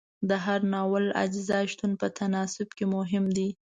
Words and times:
د 0.29 0.31
هر 0.45 0.59
ناول 0.73 1.05
اجزاو 1.23 1.69
شتون 1.73 1.91
په 2.01 2.07
تناسب 2.17 2.67
کې 2.77 2.85
مهم 2.95 3.25
دی. 3.37 3.49